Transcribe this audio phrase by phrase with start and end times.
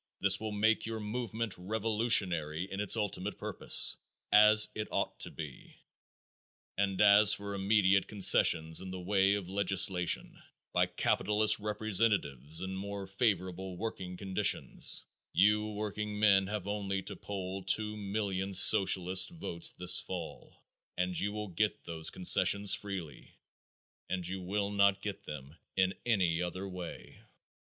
[0.19, 3.97] This will make your movement revolutionary in its ultimate purpose,
[4.31, 5.75] as it ought to be,
[6.75, 10.41] and as for immediate concessions in the way of legislation
[10.73, 17.95] by capitalist representatives and more favorable working conditions, you workingmen have only to poll two
[17.95, 20.63] million Socialist votes this fall,
[20.97, 23.35] and you will get those concessions freely
[24.09, 27.21] and you will not get them in any other way.